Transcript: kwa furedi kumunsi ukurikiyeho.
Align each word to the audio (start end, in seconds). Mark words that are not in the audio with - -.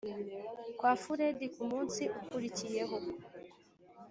kwa 0.77 0.91
furedi 1.01 1.45
kumunsi 1.55 2.03
ukurikiyeho. 2.21 2.97